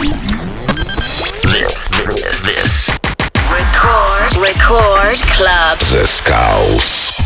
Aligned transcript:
This, 0.00 1.88
this, 1.90 2.40
this. 2.40 2.88
Record, 3.50 4.36
record 4.40 5.18
club. 5.36 5.78
The 5.78 6.06
Skulls. 6.06 7.19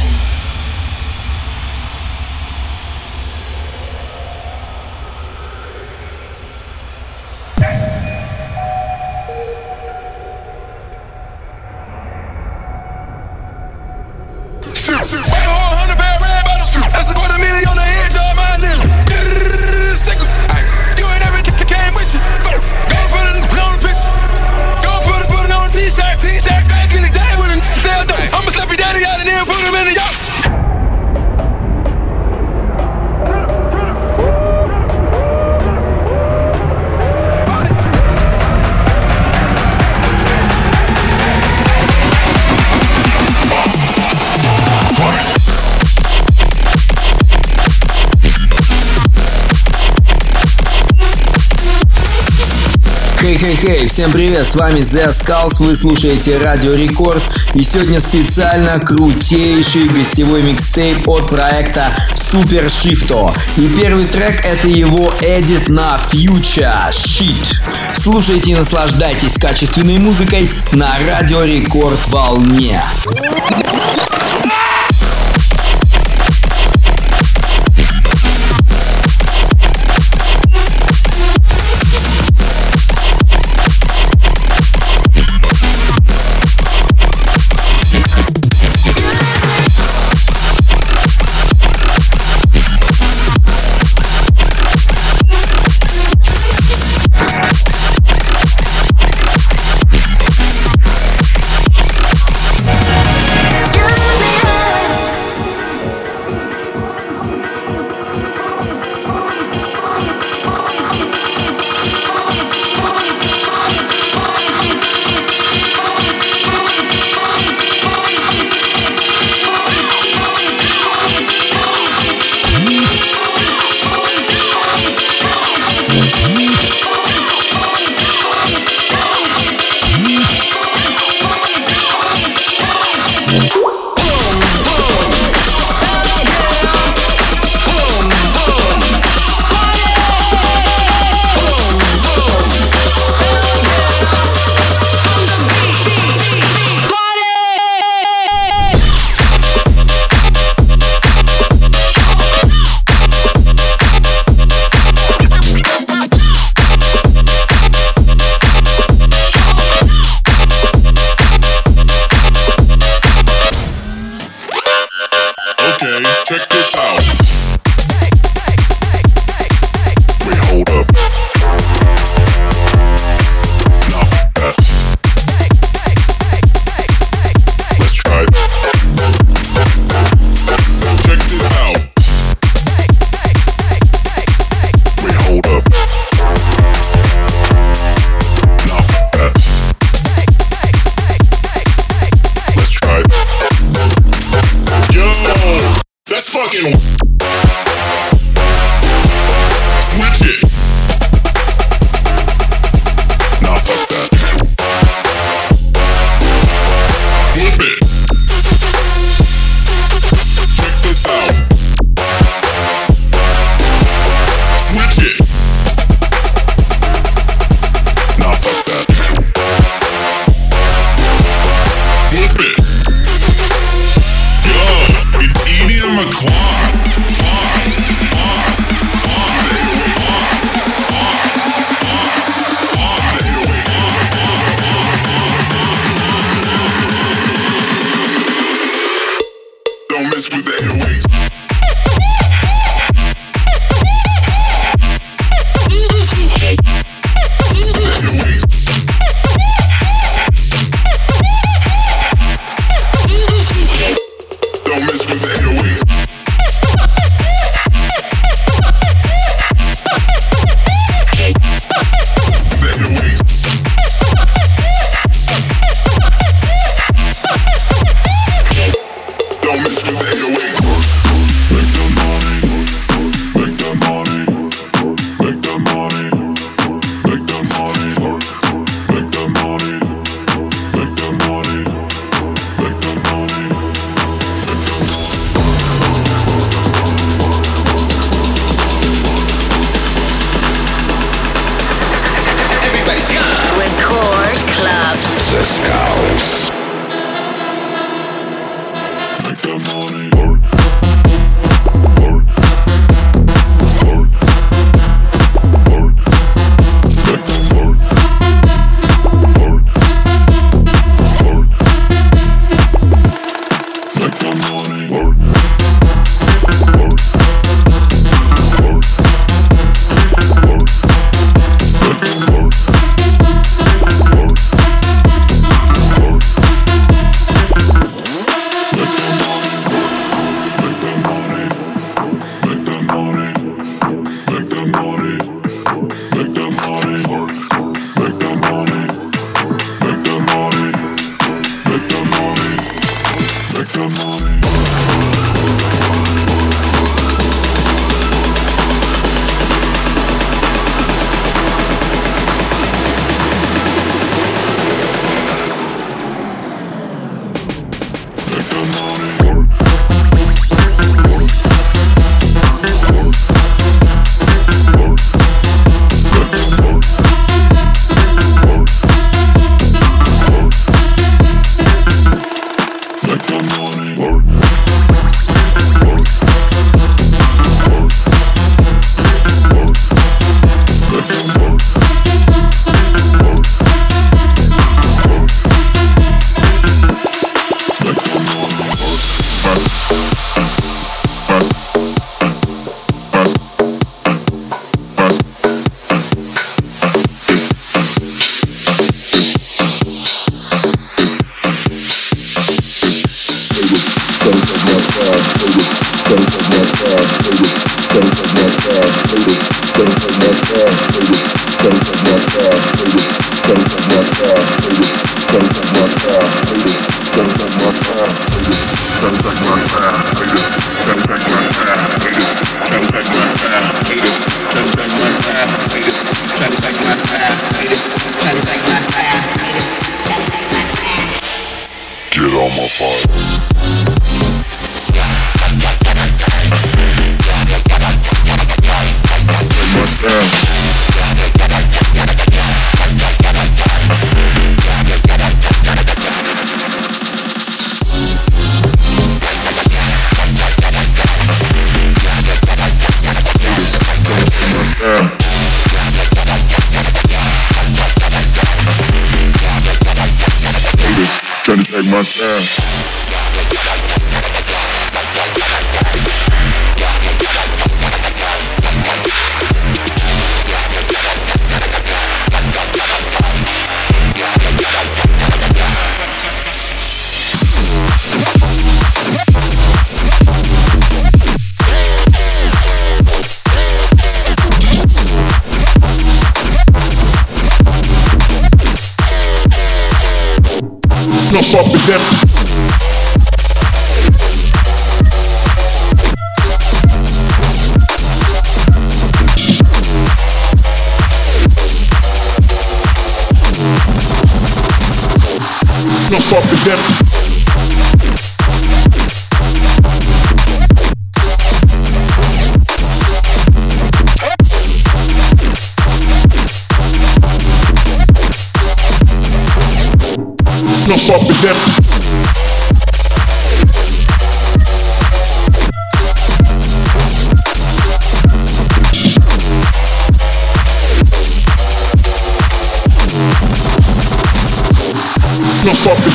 Всем 53.87 54.11
привет, 54.11 54.49
с 54.49 54.57
вами 54.57 54.81
The 54.81 55.09
Skulls, 55.11 55.57
вы 55.59 55.75
слушаете 55.75 56.39
Радио 56.39 56.75
Рекорд 56.75 57.23
и 57.55 57.63
сегодня 57.63 58.01
специально 58.01 58.81
крутейший 58.81 59.89
гостевой 59.89 60.43
микстейп 60.43 61.07
от 61.09 61.29
проекта 61.29 61.95
Super 62.15 62.67
Shifto. 62.67 63.33
И 63.57 63.69
первый 63.69 64.07
трек 64.07 64.45
это 64.45 64.67
его 64.67 65.13
эдит 65.21 65.69
на 65.69 65.99
Future 66.11 66.89
Shit. 66.91 67.61
Слушайте 67.95 68.53
и 68.53 68.55
наслаждайтесь 68.55 69.35
качественной 69.35 69.99
музыкой 69.99 70.51
на 70.73 70.89
Радио 71.07 71.45
Рекорд 71.45 72.01
волне. 72.09 72.83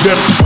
zip. 0.04 0.39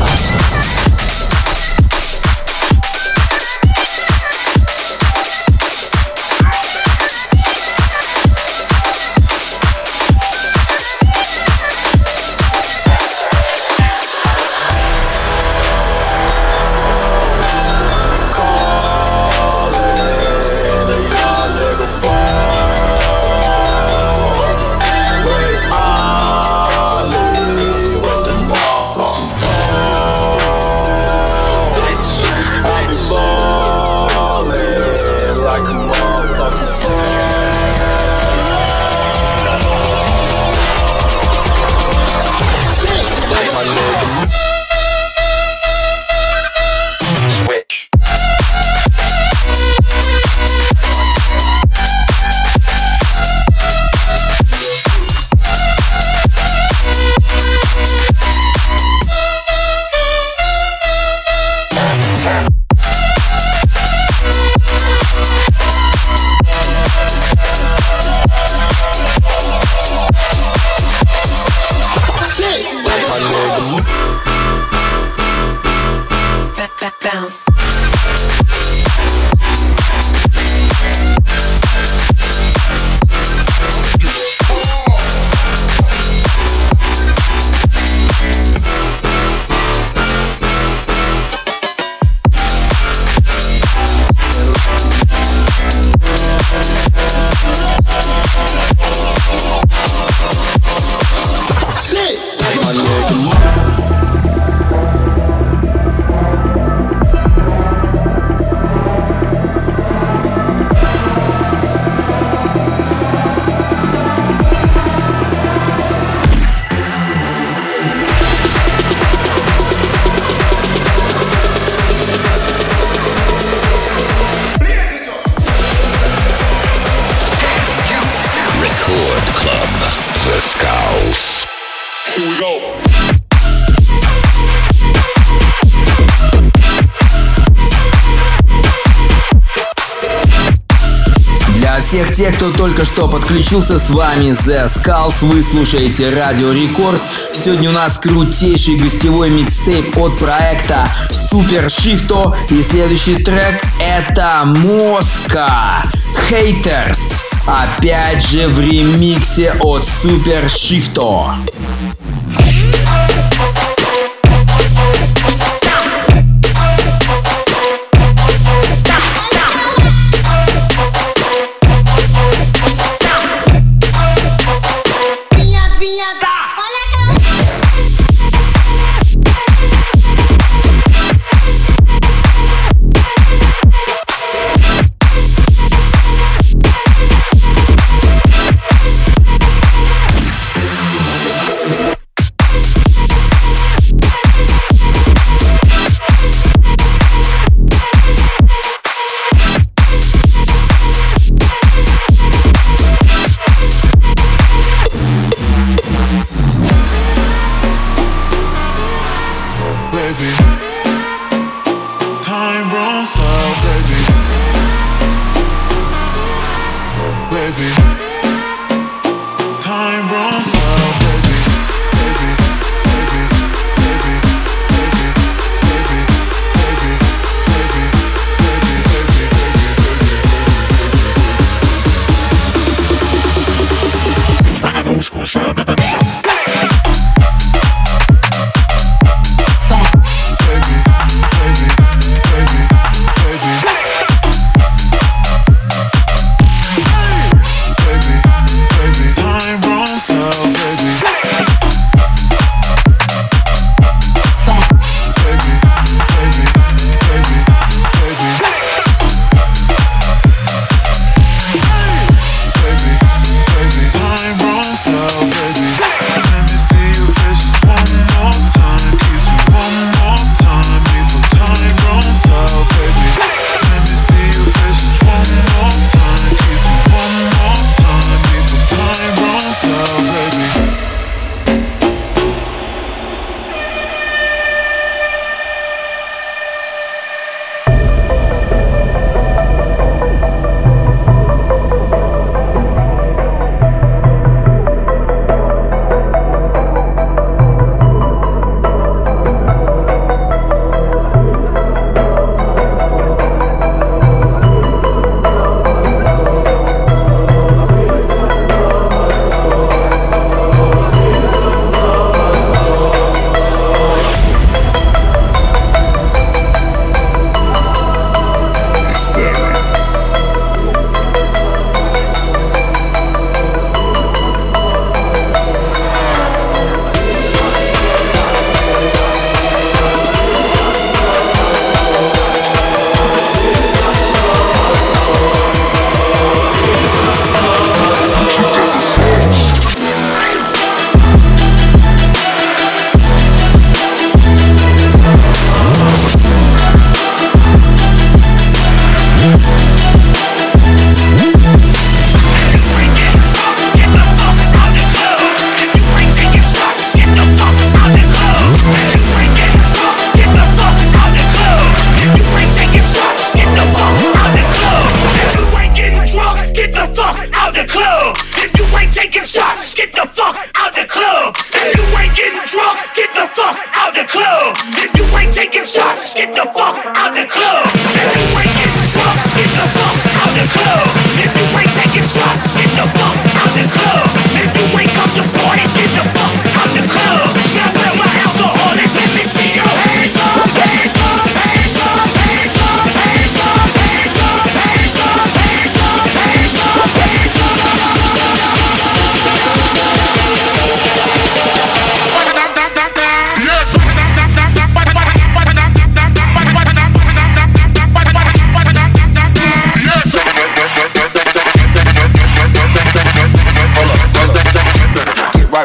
только 142.63 142.86
что 142.86 143.10
подключился, 143.10 143.77
с 143.77 143.89
вами 143.89 144.29
The 144.29 144.67
Skulls, 144.67 145.15
вы 145.25 145.43
слушаете 145.43 146.10
Радио 146.10 146.53
Рекорд. 146.53 147.01
Сегодня 147.34 147.70
у 147.72 147.74
нас 147.74 147.98
крутейший 147.98 148.77
гостевой 148.77 149.29
микстейп 149.32 149.98
от 149.98 150.17
проекта 150.17 150.88
Super 151.10 151.65
Shifto 151.65 152.34
И 152.50 152.63
следующий 152.63 153.22
трек 153.22 153.62
это 153.82 154.43
Моска 154.46 155.84
Haters. 156.29 157.22
Опять 157.46 158.25
же 158.25 158.48
в 158.48 158.58
ремиксе 158.62 159.51
от 159.60 159.84
Super 159.84 160.46
Shifto. 160.46 161.34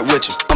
with 0.08 0.28
you. 0.28 0.47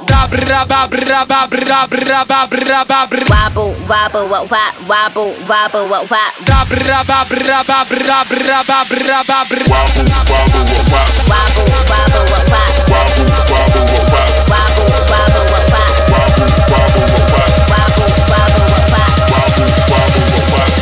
wobble, 3.29 3.75
wobble, 3.89 4.29
wobble, 4.87 5.35
wobble, 5.49 5.89
wobble. 5.89 6.27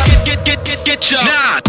Get, 0.04 0.24
get, 0.24 0.44
get, 0.44 0.64
get, 0.64 0.84
get 0.84 1.10
your 1.10 1.22
nah. 1.24 1.63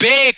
big. 0.00 0.29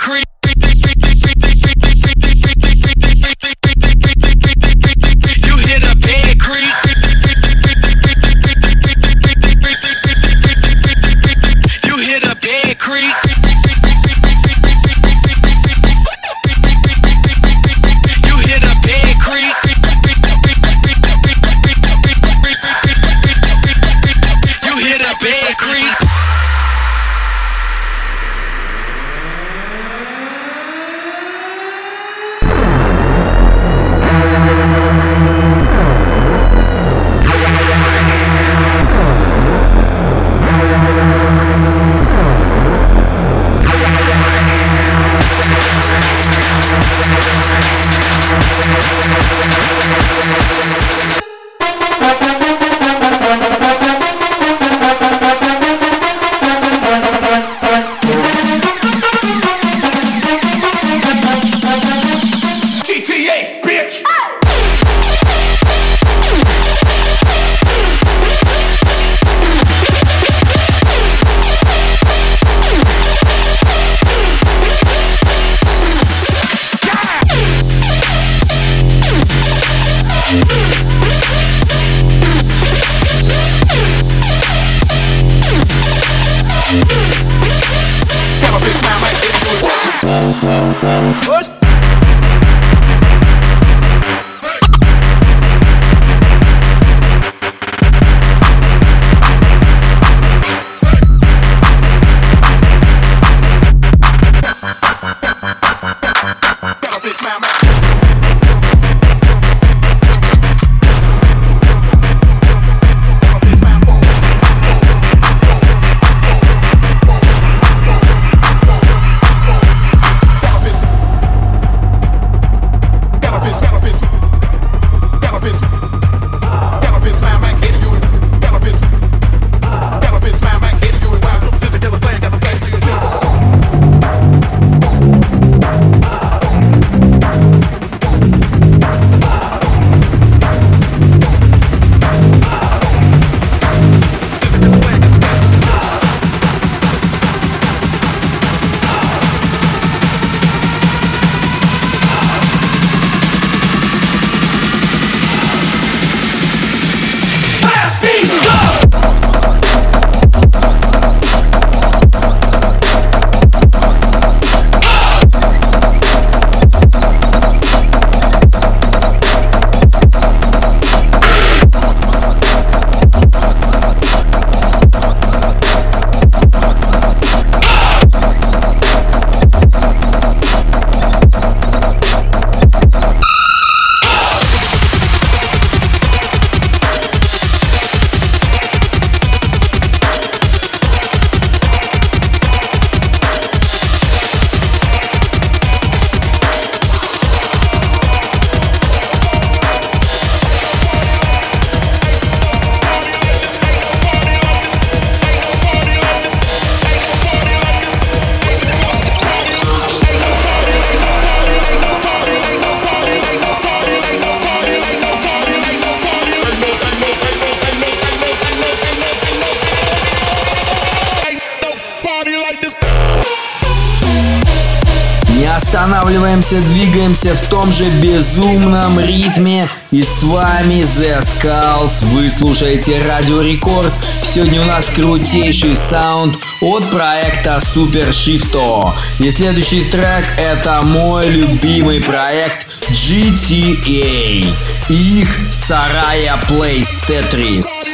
находимся 227.23 227.35
в 227.35 227.49
том 227.49 227.73
же 227.73 227.85
безумном 228.01 229.01
ритме. 229.01 229.69
И 229.91 230.03
с 230.03 230.23
вами 230.23 230.83
The 230.83 231.21
Skulls. 231.21 232.05
Вы 232.07 232.31
слушаете 232.31 233.01
Радио 233.01 233.43
Рекорд. 233.43 233.93
Сегодня 234.23 234.63
у 234.63 234.65
нас 234.65 234.87
крутейший 234.87 235.77
саунд 235.77 236.37
от 236.61 236.89
проекта 236.91 237.59
Super 237.75 238.11
Shifto. 238.11 238.91
И 239.21 239.31
следующий 239.31 239.85
трек 239.85 240.25
это 240.37 240.81
мой 240.83 241.27
любимый 241.29 242.01
проект 242.01 242.67
GTA. 242.91 244.47
Их 244.89 245.39
Сарая 245.53 246.41
Plays 246.49 246.89
Tetris. 247.07 247.89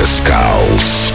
the 0.00 0.06
skulls. 0.06 1.09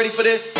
ready 0.00 0.08
for 0.08 0.22
this? 0.22 0.59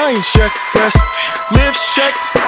science 0.00 0.32
check, 0.32 0.52
breast, 0.72 0.96
lift 1.52 1.78
check. 1.94 2.39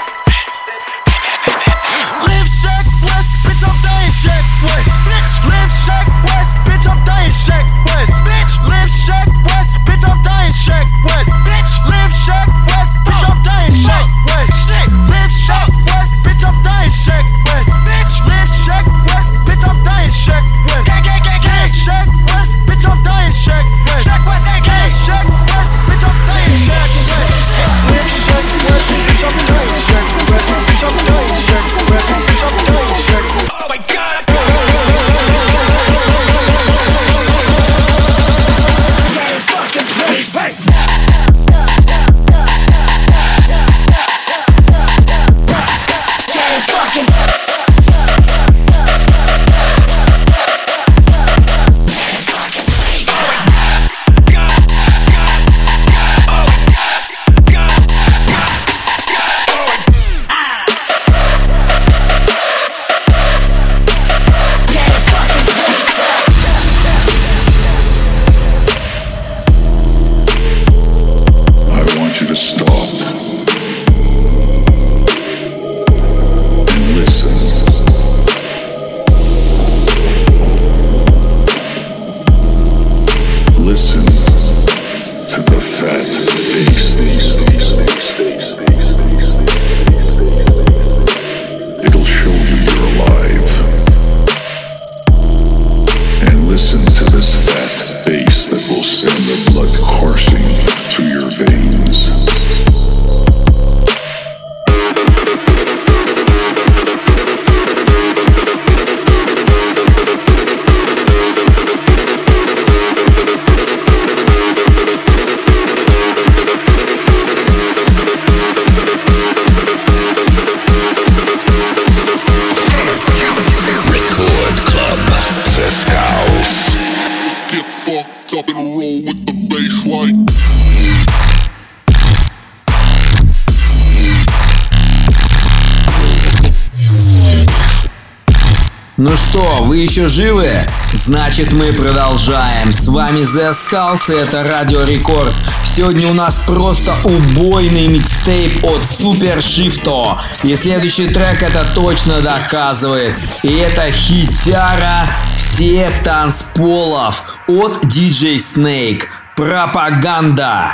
еще 139.82 140.08
живы? 140.08 140.66
Значит, 140.92 141.52
мы 141.52 141.72
продолжаем. 141.72 142.72
С 142.72 142.86
вами 142.86 143.20
The 143.20 143.52
Skulls, 143.52 144.14
и 144.14 144.20
это 144.20 144.44
Радио 144.44 144.84
Рекорд. 144.84 145.34
Сегодня 145.64 146.08
у 146.08 146.14
нас 146.14 146.40
просто 146.46 146.94
убойный 147.02 147.88
микстейп 147.88 148.64
от 148.64 148.84
Супер 148.84 149.42
Шифто. 149.42 150.20
И 150.44 150.54
следующий 150.54 151.08
трек 151.08 151.42
это 151.42 151.66
точно 151.74 152.20
доказывает. 152.20 153.14
И 153.42 153.52
это 153.56 153.90
хитяра 153.90 155.06
всех 155.36 156.02
танцполов 156.02 157.24
от 157.48 157.84
DJ 157.84 158.36
Snake. 158.36 159.04
Пропаганда. 159.34 160.70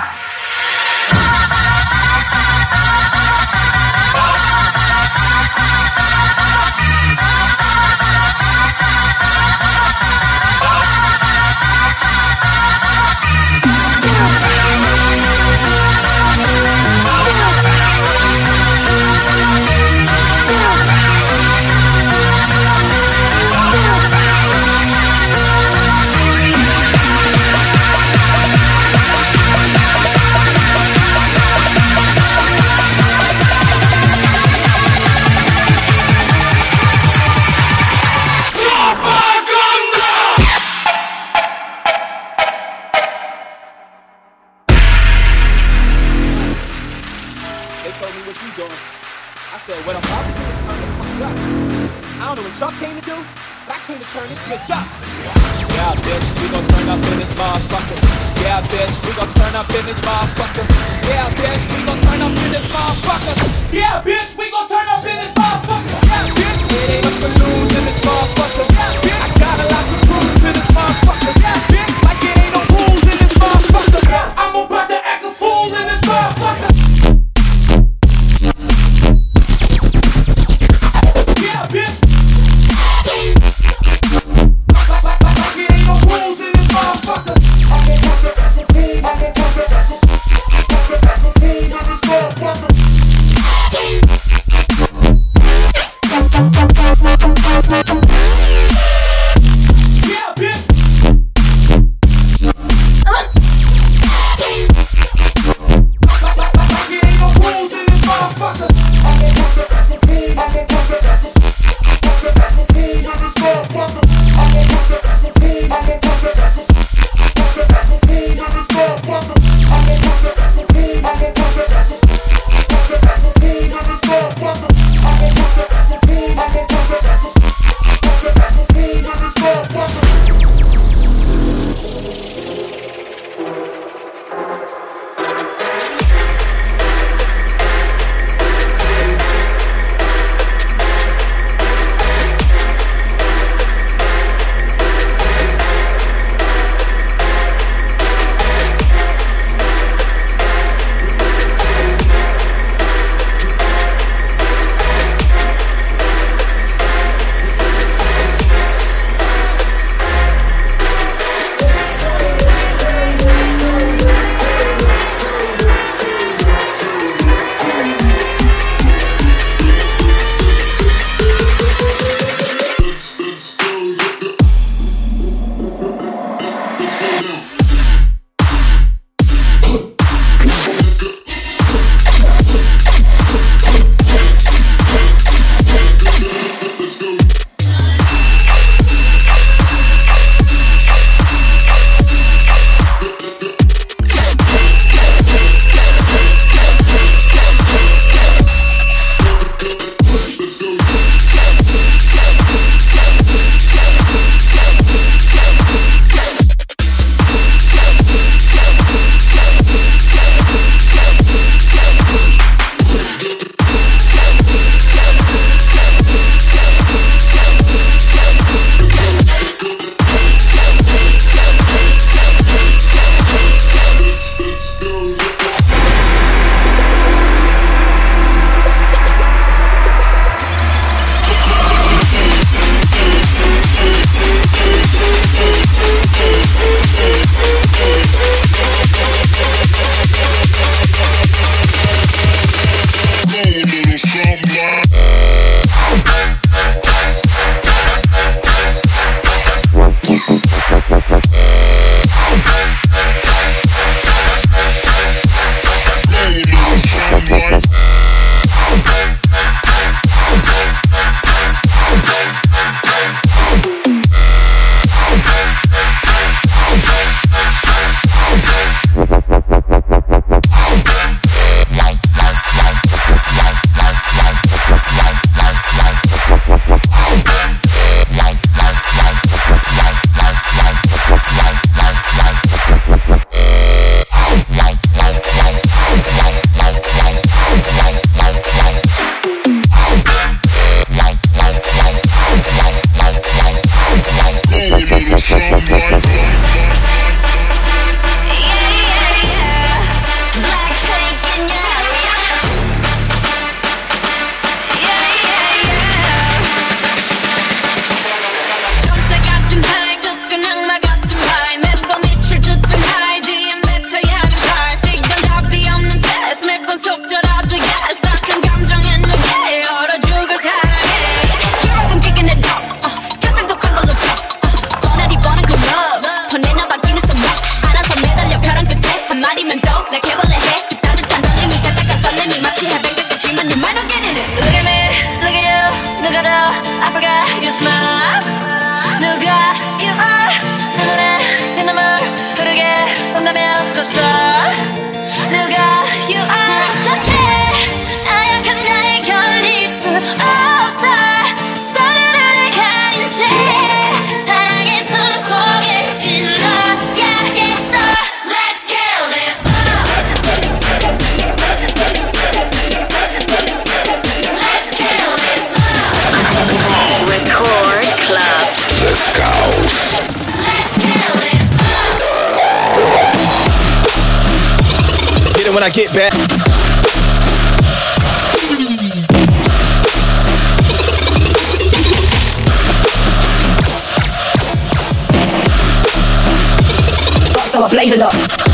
so 387.58 387.64
I 387.64 387.68
blaze 387.70 387.92
it 387.92 388.00
up. 388.00 388.47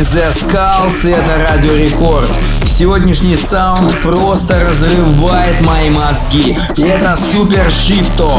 вами 0.00 0.06
Zeskullz, 0.14 1.08
и 1.08 1.12
это 1.12 1.40
Радио 1.40 1.72
Рекорд. 1.72 2.30
Сегодняшний 2.64 3.36
саунд 3.36 4.00
просто 4.02 4.58
разрывает 4.64 5.60
мои 5.60 5.90
мозги. 5.90 6.58
И 6.76 6.82
Это 6.82 7.16
Супер 7.16 7.70
Шифто, 7.70 8.30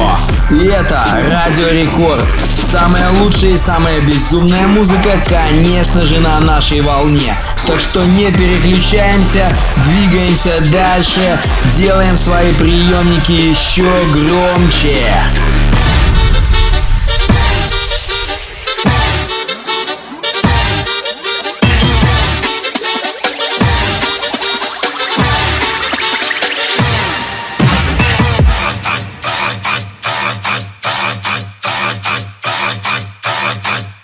и 0.49 0.68
это 0.68 1.03
Радио 1.28 1.68
Рекорд. 1.68 2.26
Самая 2.55 3.09
лучшая 3.20 3.51
и 3.51 3.57
самая 3.57 3.97
безумная 3.97 4.68
музыка, 4.68 5.22
конечно 5.28 6.01
же, 6.01 6.20
на 6.20 6.39
нашей 6.39 6.82
волне. 6.82 7.36
Так 7.68 7.80
что 7.80 8.03
не 8.05 8.32
переключаемся, 8.32 9.51
двигаемся 9.86 10.62
дальше, 10.72 11.39
делаем 11.78 12.18
свои 12.18 12.51
приемники 12.53 13.32
еще 13.32 13.89
громче. 14.14 14.97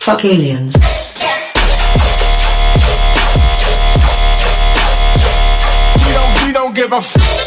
Fuck 0.07 0.23
aliens. 0.23 0.73
We 6.05 6.13
don't, 6.13 6.45
we 6.47 6.53
don't 6.53 6.73
give 6.73 6.93
a 6.93 6.95
f- 6.95 7.46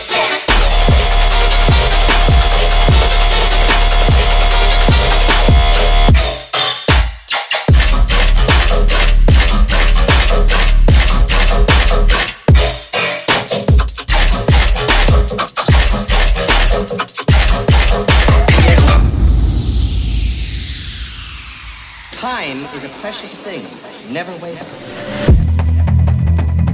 precious 23.01 23.38
thing, 23.38 23.64
never 24.12 24.30
wasted. 24.44 24.74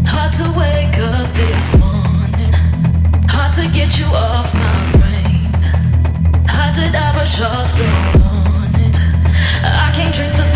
Hard 0.05 0.33
to 0.33 0.43
wake 0.59 0.99
up 0.99 1.29
this 1.39 1.79
morning, 1.79 2.53
hard 3.31 3.53
to 3.53 3.62
get 3.72 3.97
you 4.01 4.07
off 4.07 4.53
my 4.53 4.93
brain. 4.99 5.47
How 6.49 6.72
did 6.72 6.97
I 6.97 7.14
rush 7.14 7.41
off 7.41 7.70
the 7.79 7.87
morning? 8.18 8.93
I 9.62 9.93
can't 9.95 10.12
drink 10.12 10.35
the 10.35 10.56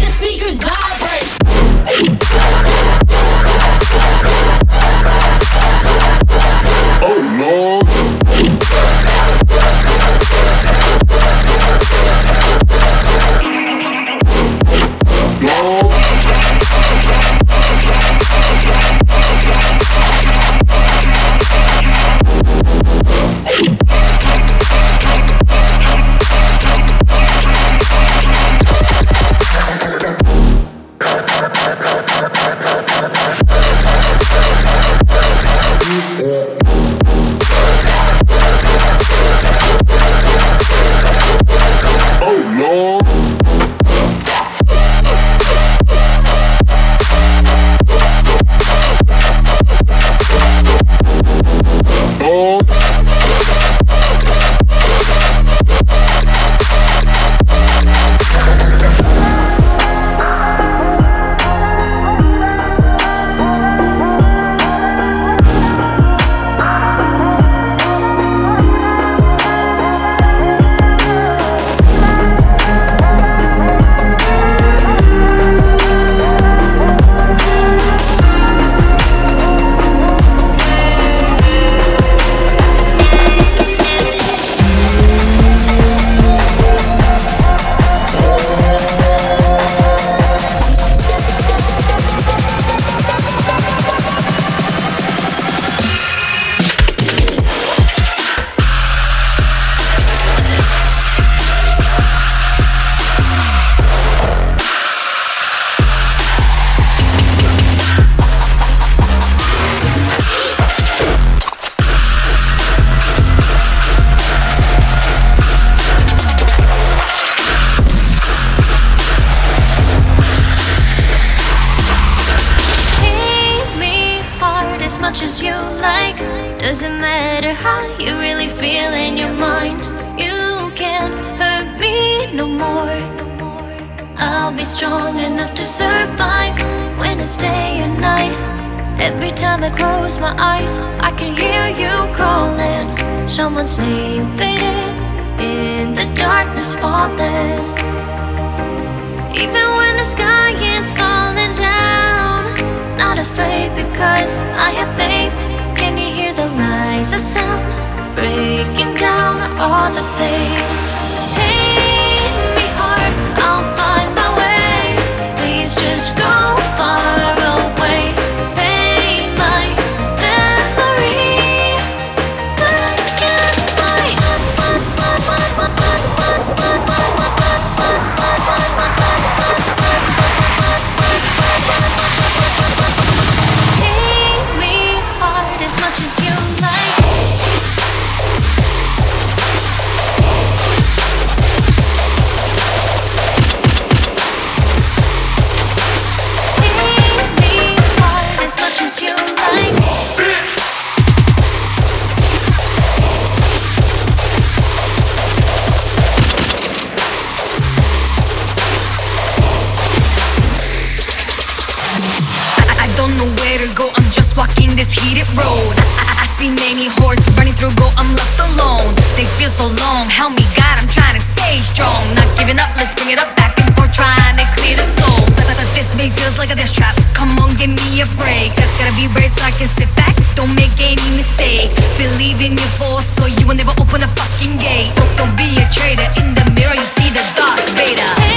this 214.81 214.97
heated 214.97 215.29
road. 215.37 215.77
I, 216.01 216.09
I, 216.09 216.13
I 216.23 216.27
see 216.41 216.49
many 216.49 216.89
horses 216.97 217.29
running 217.37 217.53
through 217.53 217.69
Go, 217.77 217.93
I'm 218.01 218.09
left 218.17 218.37
alone. 218.41 218.89
They 219.13 219.29
feel 219.37 219.53
so 219.53 219.69
long, 219.69 220.09
help 220.09 220.33
me 220.33 220.41
God, 220.57 220.81
I'm 220.81 220.89
trying 220.89 221.13
to 221.13 221.21
stay 221.21 221.61
strong. 221.61 222.01
Not 222.17 222.25
giving 222.33 222.57
up, 222.57 222.73
let's 222.73 222.97
bring 222.97 223.13
it 223.13 223.21
up 223.21 223.29
back 223.37 223.61
and 223.61 223.69
forth, 223.77 223.93
trying 223.93 224.41
to 224.41 224.45
clear 224.57 224.73
the 224.73 224.87
soul. 224.97 225.21
But, 225.37 225.45
but, 225.45 225.61
but 225.61 225.69
this 225.77 225.93
may 225.93 226.09
feels 226.09 226.41
like 226.41 226.49
a 226.49 226.57
death 226.57 226.73
trap, 226.73 226.97
come 227.13 227.29
on, 227.37 227.53
give 227.61 227.69
me 227.69 228.01
a 228.01 228.09
break. 228.17 228.49
I 228.57 228.65
gotta 228.81 228.95
be 228.97 229.05
brave 229.13 229.29
so 229.29 229.45
I 229.45 229.53
can 229.53 229.69
sit 229.69 229.89
back, 229.93 230.17
don't 230.33 230.49
make 230.57 230.73
any 230.81 231.05
mistake. 231.13 231.69
Believe 232.01 232.41
in 232.41 232.57
your 232.57 232.73
force 232.81 233.05
so 233.05 233.29
you 233.29 233.45
will 233.45 233.59
never 233.59 233.77
open 233.77 234.01
a 234.01 234.09
fucking 234.17 234.57
gate. 234.57 234.89
Don't, 234.97 235.13
don't 235.13 235.35
be 235.37 235.61
a 235.61 235.65
traitor, 235.69 236.09
in 236.17 236.33
the 236.33 236.45
mirror 236.57 236.73
you 236.73 236.87
see 236.97 237.13
the 237.13 237.21
dark 237.37 237.61
Vader. 237.77 238.30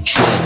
the 0.00 0.06
chart. 0.06 0.39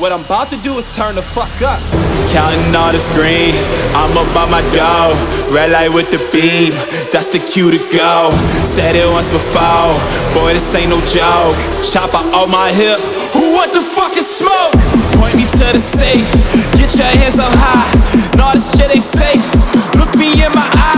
What 0.00 0.12
I'm 0.12 0.24
about 0.24 0.50
to 0.50 0.56
do 0.58 0.78
is 0.78 0.86
turn 0.94 1.14
the 1.16 1.22
fuck 1.22 1.50
up. 1.62 1.80
Counting 2.30 2.74
all 2.74 2.92
this 2.92 3.06
green, 3.14 3.54
I'm 3.94 4.14
up 4.16 4.30
on 4.36 4.50
my 4.50 4.62
dough. 4.70 5.14
Red 5.50 5.70
light 5.70 5.92
with 5.92 6.10
the 6.10 6.18
beam, 6.30 6.72
that's 7.10 7.30
the 7.30 7.38
cue 7.38 7.70
to 7.70 7.78
go. 7.90 8.30
Said 8.62 8.94
it 8.94 9.06
once 9.06 9.28
before, 9.28 9.94
boy, 10.34 10.54
this 10.54 10.74
ain't 10.74 10.90
no 10.90 11.00
joke. 11.06 11.56
Chopper 11.82 12.22
on 12.34 12.50
my 12.50 12.70
hip, 12.72 13.00
who 13.34 13.54
want 13.54 13.72
the 13.72 13.82
fucking 13.82 14.26
smoke? 14.26 14.74
Point 15.18 15.34
me 15.34 15.44
to 15.58 15.66
the 15.74 15.82
safe, 15.82 16.28
get 16.78 16.94
your 16.94 17.10
hands 17.18 17.38
up 17.38 17.52
high. 17.54 17.90
Nah, 18.36 18.52
this 18.54 18.70
shit 18.76 18.94
ain't 18.94 19.02
safe. 19.02 19.42
Look 19.98 20.14
me 20.14 20.30
in 20.30 20.52
my 20.54 20.68
eye, 20.78 20.97